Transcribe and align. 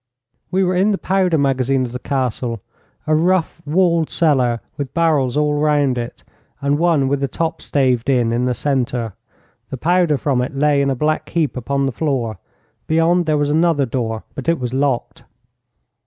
We 0.49 0.63
were 0.63 0.73
in 0.75 0.89
the 0.89 0.97
powder 0.97 1.37
magazine 1.37 1.85
of 1.85 1.91
the 1.91 1.99
Castle 1.99 2.63
a 3.05 3.13
rough, 3.13 3.61
walled 3.67 4.09
cellar, 4.09 4.59
with 4.75 4.95
barrels 4.95 5.37
all 5.37 5.53
round 5.53 5.95
it, 5.99 6.23
and 6.59 6.79
one 6.79 7.07
with 7.07 7.19
the 7.21 7.27
top 7.27 7.61
staved 7.61 8.09
in 8.09 8.31
in 8.33 8.45
the 8.45 8.55
centre. 8.55 9.13
The 9.69 9.77
powder 9.77 10.17
from 10.17 10.41
it 10.41 10.55
lay 10.55 10.81
in 10.81 10.89
a 10.89 10.95
black 10.95 11.29
heap 11.29 11.55
upon 11.55 11.85
the 11.85 11.91
floor. 11.91 12.39
Beyond 12.87 13.27
there 13.27 13.37
was 13.37 13.51
another 13.51 13.85
door, 13.85 14.23
but 14.33 14.49
it 14.49 14.57
was 14.59 14.73
locked. 14.73 15.23